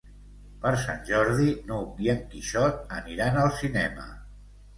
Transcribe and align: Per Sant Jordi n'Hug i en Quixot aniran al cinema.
Per 0.61 0.69
Sant 0.83 1.03
Jordi 1.09 1.49
n'Hug 1.67 1.99
i 2.07 2.09
en 2.15 2.23
Quixot 2.33 2.81
aniran 3.01 3.39
al 3.45 3.53
cinema. 3.61 4.09